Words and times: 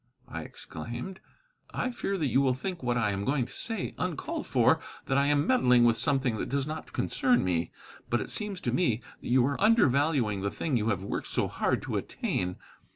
I 0.27 0.41
exclaimed. 0.41 1.19
"I 1.75 1.91
fear 1.91 2.17
that 2.17 2.25
you 2.25 2.41
will 2.41 2.55
think 2.55 2.81
what 2.81 2.97
I 2.97 3.11
am 3.11 3.23
going 3.23 3.45
to 3.45 3.53
say 3.53 3.93
uncalled 3.99 4.47
for, 4.47 4.73
and 4.73 4.81
that 5.05 5.17
I 5.19 5.27
am 5.27 5.45
meddling 5.45 5.83
with 5.83 5.95
something 5.95 6.37
that 6.37 6.49
does 6.49 6.65
not 6.65 6.91
concern 6.91 7.43
me. 7.43 7.71
But 8.09 8.19
it 8.19 8.31
seems 8.31 8.59
to 8.61 8.71
me 8.73 9.03
that 9.21 9.27
you 9.29 9.45
are 9.45 9.61
undervaluing 9.61 10.41
the 10.41 10.49
thing 10.49 10.75
you 10.75 10.89
have 10.89 11.03
worked 11.03 11.27
so 11.27 11.47
hard 11.47 11.83
to 11.83 11.97
attain. 11.97 12.55